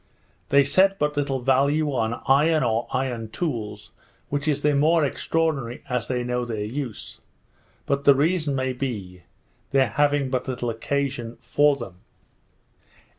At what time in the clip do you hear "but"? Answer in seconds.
0.97-1.15, 7.85-8.03, 10.31-10.47